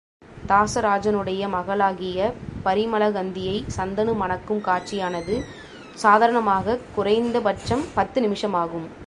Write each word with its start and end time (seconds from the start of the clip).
தாசராஜனுடைய 0.47 1.49
மகளாகிய 1.49 2.33
பரிமளகந்தியை 2.65 3.63
சந்தனு 3.77 4.15
மணக்கும் 4.15 4.61
காட்சியானது, 4.61 5.41
சாதாரணமாகக் 5.93 6.81
குறைந்த 6.95 7.39
பட்சம் 7.39 7.85
பத்து 7.93 8.21
நிமிஷமாகும். 8.21 8.91